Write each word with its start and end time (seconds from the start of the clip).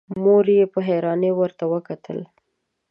مور 0.23 0.45
يې 0.55 0.63
په 0.73 0.79
حيرانی 0.87 1.31
ورته 1.35 1.63
وکتل. 1.73 2.19